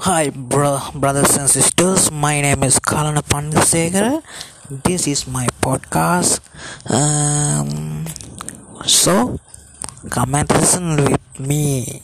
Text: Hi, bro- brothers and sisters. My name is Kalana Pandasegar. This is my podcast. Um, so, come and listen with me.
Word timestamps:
Hi, 0.00 0.30
bro- 0.30 0.80
brothers 0.94 1.36
and 1.36 1.48
sisters. 1.48 2.10
My 2.10 2.40
name 2.40 2.64
is 2.64 2.80
Kalana 2.80 3.20
Pandasegar. 3.20 4.22
This 4.70 5.06
is 5.06 5.26
my 5.28 5.44
podcast. 5.60 6.40
Um, 6.88 8.06
so, 8.86 9.36
come 10.08 10.34
and 10.34 10.48
listen 10.48 10.96
with 10.96 11.20
me. 11.40 12.00